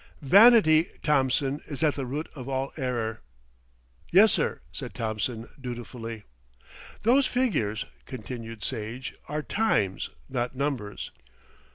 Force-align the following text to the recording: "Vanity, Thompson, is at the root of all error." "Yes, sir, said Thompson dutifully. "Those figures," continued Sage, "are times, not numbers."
"Vanity, 0.23 0.87
Thompson, 1.03 1.61
is 1.67 1.83
at 1.83 1.93
the 1.93 2.07
root 2.07 2.27
of 2.33 2.49
all 2.49 2.73
error." 2.75 3.21
"Yes, 4.11 4.31
sir, 4.31 4.61
said 4.71 4.95
Thompson 4.95 5.47
dutifully. 5.61 6.23
"Those 7.03 7.27
figures," 7.27 7.85
continued 8.07 8.63
Sage, 8.63 9.13
"are 9.27 9.43
times, 9.43 10.09
not 10.27 10.55
numbers." 10.55 11.11